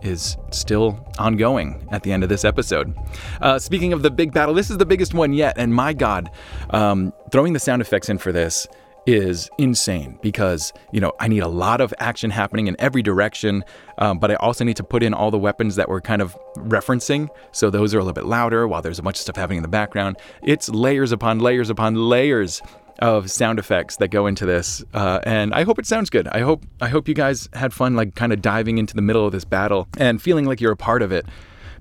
[0.03, 2.97] is still ongoing at the end of this episode.
[3.41, 6.31] Uh, speaking of the big battle, this is the biggest one yet, and my God,
[6.71, 8.67] um, throwing the sound effects in for this
[9.07, 13.65] is insane because you know I need a lot of action happening in every direction,
[13.99, 16.37] um, but I also need to put in all the weapons that we're kind of
[16.57, 17.29] referencing.
[17.53, 19.63] So those are a little bit louder while there's a bunch of stuff happening in
[19.63, 20.17] the background.
[20.43, 22.63] It's layers upon layers upon layers
[22.99, 26.29] of sound effects that go into this, uh, and I hope it sounds good.
[26.29, 29.25] I hope I hope you guys had fun, like kind of diving into the middle
[29.25, 31.25] of this battle and feeling like you're a part of it,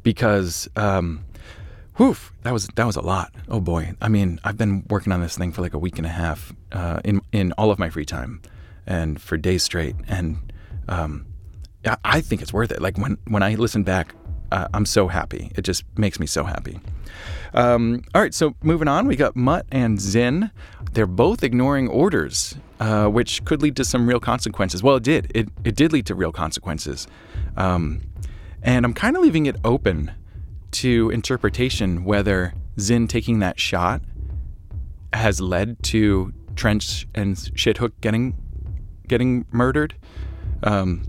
[0.03, 1.25] because, um,
[1.99, 3.35] whew, that was that was a lot.
[3.49, 6.07] Oh boy, I mean, I've been working on this thing for like a week and
[6.07, 8.41] a half uh, in in all of my free time,
[8.88, 10.53] and for days straight, and
[10.88, 11.25] um,
[11.85, 12.81] I, I think it's worth it.
[12.81, 14.15] Like when when I listen back,
[14.51, 15.51] uh, I'm so happy.
[15.55, 16.79] It just makes me so happy.
[17.53, 20.51] Um, all right, so moving on, we got Mutt and Zin.
[20.93, 24.81] They're both ignoring orders, uh, which could lead to some real consequences.
[24.81, 25.31] Well, it did.
[25.35, 27.07] It, it did lead to real consequences.
[27.57, 28.01] Um,
[28.62, 30.12] and I'm kind of leaving it open
[30.71, 34.01] to interpretation whether Zin taking that shot
[35.13, 38.36] has led to Trench and Shithook getting
[39.08, 39.95] getting murdered.
[40.63, 41.03] Um,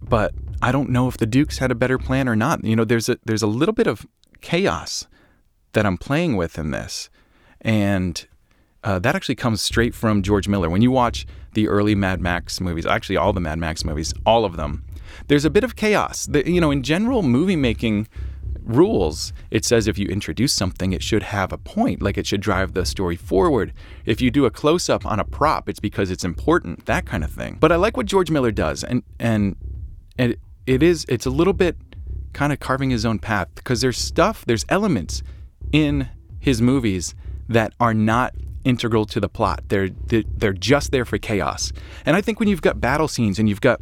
[0.00, 2.64] but I don't know if the Dukes had a better plan or not.
[2.64, 4.06] You know, there's a there's a little bit of
[4.40, 5.06] chaos
[5.72, 7.10] that I'm playing with in this.
[7.60, 8.26] And
[8.82, 10.70] uh, that actually comes straight from George Miller.
[10.70, 14.44] When you watch the early Mad Max movies, actually all the Mad Max movies, all
[14.44, 14.84] of them,
[15.28, 16.26] there's a bit of chaos.
[16.26, 18.08] The, you know, in general movie making
[18.64, 22.40] rules, it says if you introduce something, it should have a point, like it should
[22.40, 23.72] drive the story forward.
[24.04, 27.24] If you do a close up on a prop, it's because it's important, that kind
[27.24, 27.58] of thing.
[27.60, 29.56] But I like what George Miller does, and and
[30.18, 31.76] and it is it's a little bit
[32.32, 35.22] kind of carving his own path because there's stuff, there's elements
[35.72, 36.08] in
[36.40, 37.14] his movies
[37.48, 39.62] that are not integral to the plot.
[39.68, 41.72] They're they're just there for chaos.
[42.06, 43.80] And I think when you've got battle scenes and you've got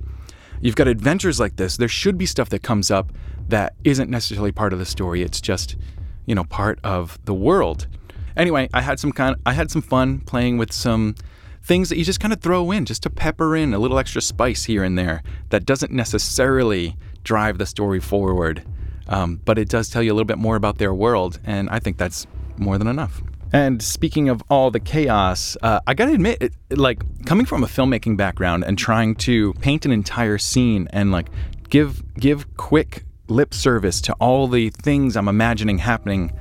[0.63, 3.13] you've got adventures like this, there should be stuff that comes up
[3.49, 5.21] that isn't necessarily part of the story.
[5.23, 5.77] It's just,
[6.25, 7.87] you know, part of the world.
[8.35, 11.15] Anyway, I had some kind I had some fun playing with some
[11.63, 14.23] things that you just kind of throw in just to pepper in a little extra
[14.23, 18.65] spice here and there that doesn't necessarily drive the story forward.
[19.09, 21.81] Um, but it does tell you a little bit more about their world, and I
[21.81, 23.21] think that's more than enough.
[23.53, 27.67] And speaking of all the chaos, uh, I gotta admit, it, like coming from a
[27.67, 31.29] filmmaking background and trying to paint an entire scene and like
[31.69, 36.33] give give quick lip service to all the things I'm imagining happening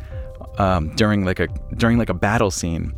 [0.58, 2.94] um, during like a during like a battle scene,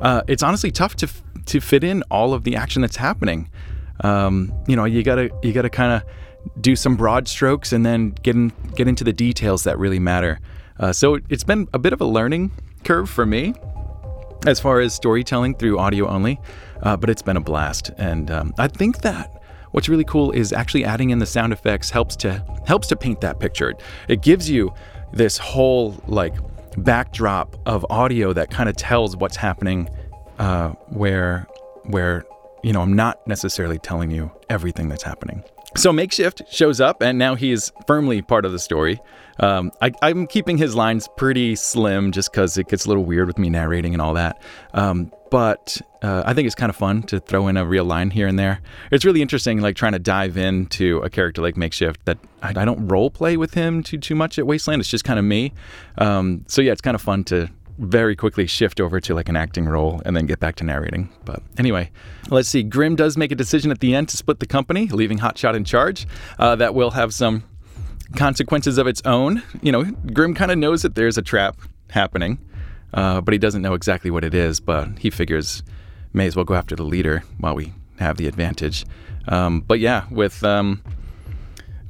[0.00, 1.08] uh, it's honestly tough to
[1.46, 3.50] to fit in all of the action that's happening.
[4.04, 6.08] Um, you know, you gotta you gotta kind of
[6.60, 10.38] do some broad strokes and then get in, get into the details that really matter.
[10.78, 12.52] Uh, so it's been a bit of a learning
[12.88, 13.52] curve for me
[14.46, 16.40] as far as storytelling through audio only,
[16.84, 17.90] uh, but it's been a blast.
[17.98, 21.90] And um, I think that what's really cool is actually adding in the sound effects
[21.90, 23.74] helps to helps to paint that picture.
[24.08, 24.72] It gives you
[25.12, 26.34] this whole like
[26.78, 29.90] backdrop of audio that kind of tells what's happening
[30.38, 31.46] uh, where
[31.84, 32.24] where
[32.62, 35.44] you know I'm not necessarily telling you everything that's happening.
[35.76, 39.00] So Makeshift shows up, and now he is firmly part of the story.
[39.40, 43.28] Um, I, am keeping his lines pretty slim just because it gets a little weird
[43.28, 44.42] with me narrating and all that.
[44.74, 48.10] Um, but uh, I think it's kind of fun to throw in a real line
[48.10, 48.60] here and there.
[48.90, 52.64] It's really interesting, like trying to dive into a character like Makeshift that I, I
[52.64, 54.80] don't role play with him too too much at Wasteland.
[54.80, 55.52] It's just kind of me.
[55.98, 57.48] Um, so yeah, it's kind of fun to
[57.78, 61.08] very quickly shift over to like an acting role and then get back to narrating.
[61.24, 61.90] But anyway,
[62.28, 62.62] let's see.
[62.62, 65.64] Grimm does make a decision at the end to split the company, leaving Hotshot in
[65.64, 66.06] charge.
[66.38, 67.44] Uh, that will have some
[68.16, 69.42] consequences of its own.
[69.62, 71.56] You know, Grimm kind of knows that there's a trap
[71.90, 72.38] happening,
[72.94, 74.60] uh, but he doesn't know exactly what it is.
[74.60, 75.62] But he figures
[76.12, 78.84] may as well go after the leader while we have the advantage.
[79.28, 80.82] Um, but yeah, with um,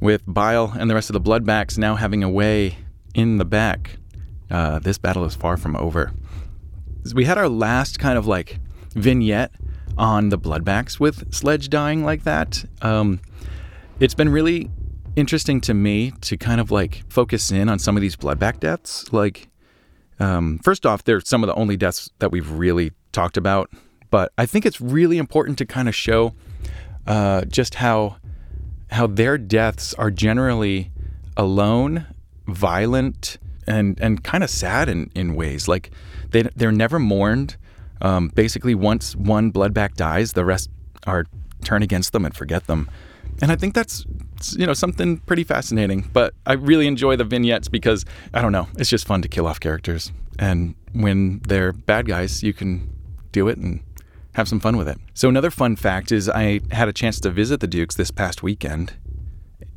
[0.01, 2.77] With Bile and the rest of the Bloodbacks now having a way
[3.13, 3.97] in the back,
[4.49, 6.11] uh, this battle is far from over.
[7.13, 8.59] We had our last kind of like
[8.93, 9.51] vignette
[9.97, 12.65] on the Bloodbacks with Sledge dying like that.
[12.81, 13.19] Um,
[13.99, 14.69] it's been really
[15.15, 19.11] interesting to me to kind of like focus in on some of these Bloodback deaths.
[19.11, 19.49] Like,
[20.19, 23.69] um, first off, they're some of the only deaths that we've really talked about,
[24.09, 26.33] but I think it's really important to kind of show
[27.07, 28.17] uh, just how
[28.91, 30.91] how their deaths are generally
[31.37, 32.07] alone,
[32.47, 33.37] violent,
[33.69, 35.67] and and kind of sad in, in ways.
[35.67, 35.91] Like
[36.31, 37.55] they they're never mourned.
[38.01, 40.69] Um, basically, once one bloodback dies, the rest
[41.05, 41.25] are
[41.63, 42.89] turn against them and forget them.
[43.41, 44.05] And I think that's
[44.57, 46.09] you know something pretty fascinating.
[46.11, 48.03] But I really enjoy the vignettes because
[48.33, 50.11] I don't know, it's just fun to kill off characters.
[50.39, 52.89] And when they're bad guys, you can
[53.31, 53.81] do it and
[54.33, 54.97] have some fun with it.
[55.13, 58.41] So another fun fact is I had a chance to visit the Dukes this past
[58.41, 58.93] weekend.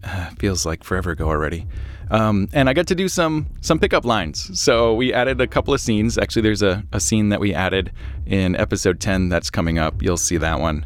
[0.05, 1.67] Uh, feels like forever ago already.
[2.13, 4.61] Um, and I got to do some some pickup lines.
[4.61, 6.19] So we added a couple of scenes.
[6.19, 7.91] Actually, there's a, a scene that we added
[8.27, 10.03] in episode 10 that's coming up.
[10.03, 10.85] You'll see that one.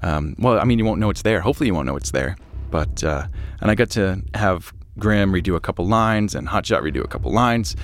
[0.00, 1.40] Um, well, I mean, you won't know it's there.
[1.40, 2.36] Hopefully, you won't know it's there.
[2.70, 3.26] But uh,
[3.60, 7.30] and I got to have Grimm redo a couple lines and Hotshot redo a couple
[7.30, 7.76] lines.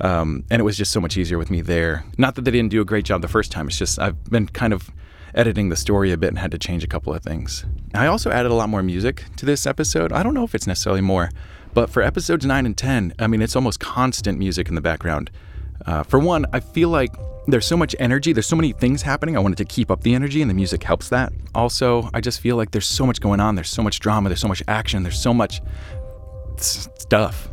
[0.00, 2.04] Um, and it was just so much easier with me there.
[2.18, 3.66] Not that they didn't do a great job the first time.
[3.66, 4.90] It's just I've been kind of
[5.34, 7.64] editing the story a bit and had to change a couple of things.
[7.94, 10.12] I also added a lot more music to this episode.
[10.12, 11.30] I don't know if it's necessarily more,
[11.74, 15.30] but for episodes 9 and 10, I mean, it's almost constant music in the background.
[15.86, 17.14] Uh, for one, I feel like
[17.46, 19.36] there's so much energy, there's so many things happening.
[19.36, 21.32] I wanted to keep up the energy, and the music helps that.
[21.54, 24.40] Also, I just feel like there's so much going on, there's so much drama, there's
[24.40, 25.62] so much action, there's so much
[26.56, 27.48] stuff.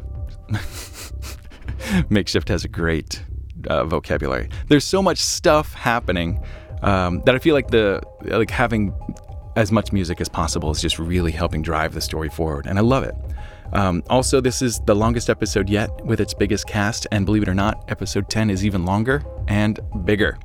[2.09, 3.23] Makeshift has a great
[3.67, 4.49] uh, vocabulary.
[4.67, 6.43] There's so much stuff happening
[6.81, 8.93] um, that I feel like the like having
[9.55, 12.81] as much music as possible is just really helping drive the story forward, and I
[12.81, 13.15] love it.
[13.73, 17.49] Um, also, this is the longest episode yet with its biggest cast, and believe it
[17.49, 20.37] or not, episode 10 is even longer and bigger,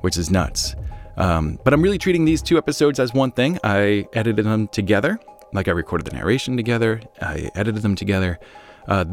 [0.00, 0.74] which is nuts.
[1.16, 3.58] Um, but I'm really treating these two episodes as one thing.
[3.64, 5.18] I edited them together,
[5.52, 8.38] like I recorded the narration together, I edited them together.
[8.86, 9.06] Uh,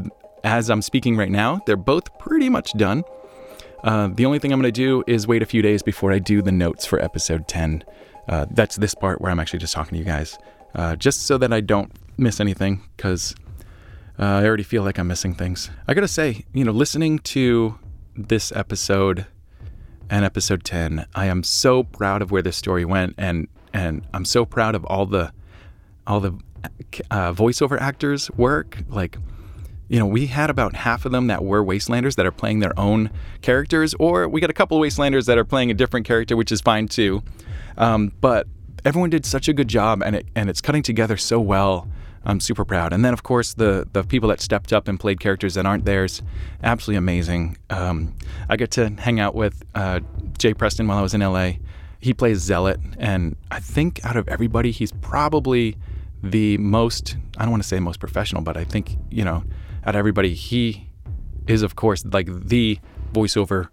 [0.44, 3.04] as I'm speaking right now, they're both pretty much done.
[3.84, 6.20] Uh, the only thing I'm going to do is wait a few days before I
[6.20, 7.84] do the notes for episode 10.
[8.28, 10.38] Uh, that's this part where I'm actually just talking to you guys,
[10.76, 13.36] uh, just so that I don't miss anything, because
[14.20, 15.70] uh, I already feel like I'm missing things.
[15.88, 17.78] I gotta say, you know, listening to
[18.16, 19.26] this episode
[20.10, 24.26] and episode 10, I am so proud of where this story went, and and I'm
[24.26, 25.34] so proud of all the
[26.06, 26.34] all the
[27.12, 29.18] uh, voiceover actors' work, like
[29.90, 32.78] you know, we had about half of them that were Wastelanders that are playing their
[32.80, 33.12] own
[33.42, 36.52] characters, or we got a couple of Wastelanders that are playing a different character, which
[36.52, 37.22] is fine too.
[37.78, 38.48] Um, but
[38.86, 41.88] everyone did such a good job, and it and it's cutting together so well.
[42.26, 42.94] I'm super proud.
[42.94, 45.86] And then, of course, the the people that stepped up and played characters that aren't
[45.86, 46.22] theirs,
[46.64, 47.58] absolutely amazing.
[47.70, 48.16] Um,
[48.50, 50.00] I get to hang out with uh,
[50.38, 51.54] Jay Preston while I was in LA.
[52.00, 55.78] He plays Zealot, and I think out of everybody, he's probably
[56.22, 57.18] the most.
[57.38, 59.44] I don't want to say most professional, but I think you know
[59.86, 60.90] out of everybody, he
[61.48, 62.80] is, of course, like the
[63.12, 63.70] voiceover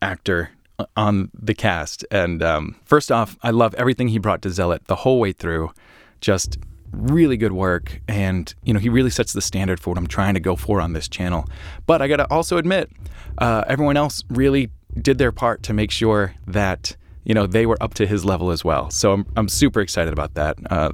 [0.00, 0.50] actor
[0.96, 2.04] on the cast.
[2.10, 5.72] And um, first off, I love everything he brought to Zealot the whole way through.
[6.20, 6.58] Just
[6.92, 8.00] really good work.
[8.08, 10.80] And, you know, he really sets the standard for what I'm trying to go for
[10.80, 11.46] on this channel.
[11.86, 12.90] But I got to also admit,
[13.38, 14.70] uh, everyone else really
[15.00, 18.50] did their part to make sure that, you know, they were up to his level
[18.50, 18.90] as well.
[18.90, 20.56] So I'm, I'm super excited about that.
[20.70, 20.92] Uh,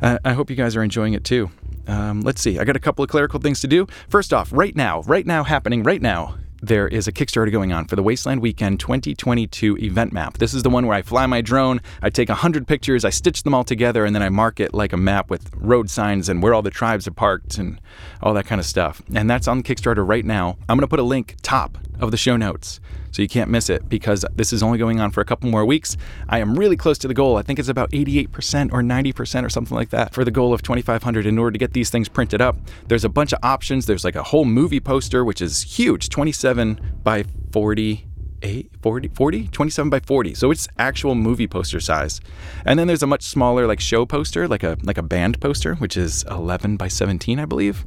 [0.00, 1.50] I hope you guys are enjoying it too.
[1.86, 2.58] Um, let's see.
[2.58, 3.86] I got a couple of clerical things to do.
[4.08, 7.86] First off, right now, right now, happening right now, there is a Kickstarter going on
[7.86, 10.38] for the Wasteland Weekend 2022 event map.
[10.38, 13.42] This is the one where I fly my drone, I take 100 pictures, I stitch
[13.42, 16.42] them all together, and then I mark it like a map with road signs and
[16.42, 17.80] where all the tribes are parked and
[18.22, 19.02] all that kind of stuff.
[19.14, 20.56] And that's on Kickstarter right now.
[20.68, 22.80] I'm going to put a link top of the show notes
[23.10, 25.64] so you can't miss it because this is only going on for a couple more
[25.64, 25.96] weeks.
[26.28, 27.36] I am really close to the goal.
[27.36, 30.62] I think it's about 88% or 90% or something like that for the goal of
[30.62, 32.56] 2500 in order to get these things printed up.
[32.86, 33.86] There's a bunch of options.
[33.86, 38.04] There's like a whole movie poster which is huge, 27 by 40
[38.40, 42.20] 8 40 40 27 by 40 so it's actual movie poster size
[42.64, 45.74] and then there's a much smaller like show poster like a like a band poster
[45.74, 47.84] which is 11 by 17 i believe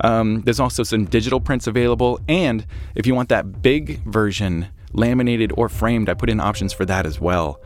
[0.00, 2.20] um, there's also some digital prints available.
[2.28, 6.84] And if you want that big version, laminated or framed, I put in options for
[6.86, 7.60] that as well.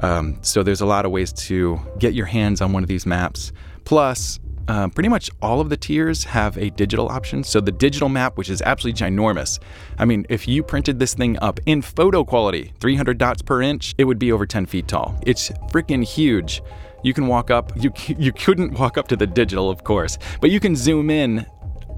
[0.00, 3.06] Um, so there's a lot of ways to get your hands on one of these
[3.06, 3.52] maps.
[3.84, 7.44] Plus, uh, pretty much all of the tiers have a digital option.
[7.44, 9.58] So the digital map, which is absolutely ginormous.
[9.98, 13.94] I mean, if you printed this thing up in photo quality, 300 dots per inch,
[13.98, 15.18] it would be over 10 feet tall.
[15.26, 16.62] It's freaking huge.
[17.02, 17.70] You can walk up.
[17.76, 21.44] You you couldn't walk up to the digital, of course, but you can zoom in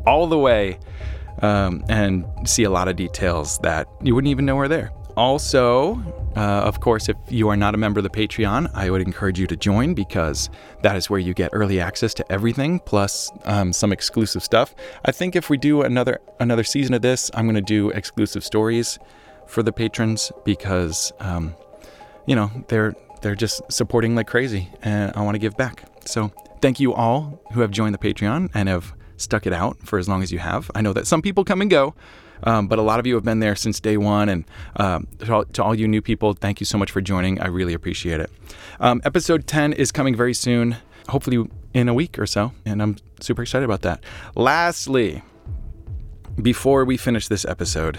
[0.06, 0.78] all the way
[1.42, 4.92] um, and see a lot of details that you wouldn't even know are there.
[5.16, 5.94] Also,
[6.36, 9.40] uh, of course, if you are not a member of the Patreon, I would encourage
[9.40, 10.50] you to join because
[10.82, 14.74] that is where you get early access to everything, plus um, some exclusive stuff.
[15.06, 18.44] I think if we do another another season of this, I'm going to do exclusive
[18.44, 18.98] stories
[19.46, 21.54] for the patrons because, um,
[22.26, 25.84] you know, they're they're just supporting like crazy, and I want to give back.
[26.04, 26.30] So
[26.60, 30.08] thank you all who have joined the Patreon and have stuck it out for as
[30.08, 30.70] long as you have.
[30.74, 31.94] I know that some people come and go.
[32.42, 34.28] Um, but a lot of you have been there since day one.
[34.28, 34.44] And
[34.76, 37.40] um, to, all, to, all, you new people, thank you so much for joining.
[37.40, 38.30] I really appreciate it.
[38.78, 40.76] Um, episode 10 is coming very soon,
[41.08, 42.52] hopefully in a week or so.
[42.64, 44.02] And I'm super excited about that.
[44.34, 45.22] Lastly,
[46.40, 47.98] before we finish this episode,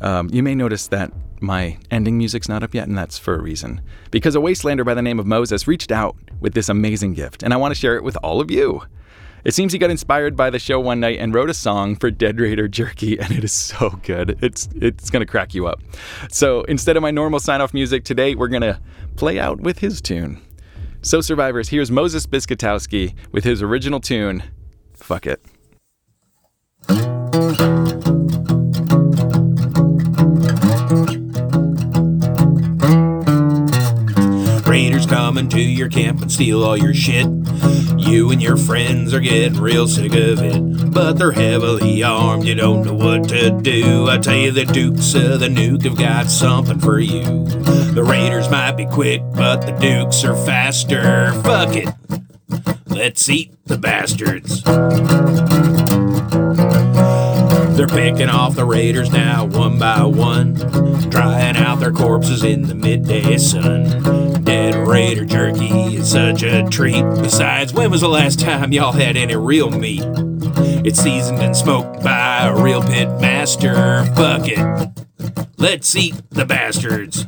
[0.00, 3.40] um, you may notice that my ending music's not up yet, and that's for a
[3.40, 3.80] reason.
[4.10, 7.52] Because a wastelander by the name of Moses reached out with this amazing gift, and
[7.52, 8.82] I want to share it with all of you.
[9.46, 12.10] It seems he got inspired by the show one night and wrote a song for
[12.10, 14.36] Dead Raider Jerky, and it is so good.
[14.42, 15.80] It's it's gonna crack you up.
[16.32, 18.80] So instead of my normal sign-off music today, we're gonna
[19.14, 20.42] play out with his tune.
[21.00, 24.42] So survivors, here's Moses Biscuitowski with his original tune,
[24.94, 25.40] Fuck It.
[35.06, 37.26] Raiders coming to your camp and steal all your shit.
[37.98, 42.54] You and your friends are getting real sick of it, but they're heavily armed, you
[42.54, 44.08] don't know what to do.
[44.08, 47.22] I tell you, the Dukes of the Nuke have got something for you.
[47.94, 51.32] The Raiders might be quick, but the Dukes are faster.
[51.42, 51.88] Fuck it.
[52.86, 54.62] Let's eat the bastards.
[57.76, 60.54] They're picking off the Raiders now one by one,
[61.10, 64.35] drying out their corpses in the midday sun.
[64.86, 67.02] Raider jerky is such a treat.
[67.20, 70.04] Besides, when was the last time y'all had any real meat?
[70.86, 74.04] It's seasoned and smoked by a real pit master.
[74.14, 75.04] Fuck it.
[75.58, 77.26] Let's eat the bastards.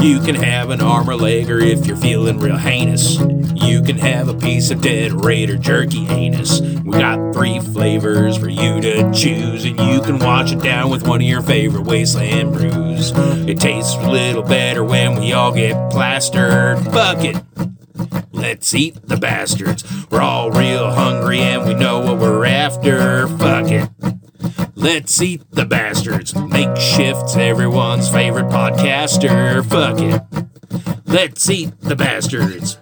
[0.00, 3.18] You can have an armor legger if you're feeling real heinous.
[3.18, 6.60] You can have a piece of dead raider jerky anus.
[6.60, 11.06] We got three flavors for you to choose, and you can wash it down with
[11.06, 13.12] one of your favorite wasteland brews.
[13.48, 16.78] It tastes a little better when we all get plastered.
[16.92, 17.36] Fuck it.
[18.32, 19.84] Let's eat the bastards.
[20.10, 23.26] We're all real hungry and we know what we're after.
[23.26, 24.17] Fuck it.
[24.78, 26.36] Let's eat the bastards.
[26.36, 29.68] Makeshift's everyone's favorite podcaster.
[29.68, 31.02] Fuck it.
[31.04, 32.78] Let's eat the bastards.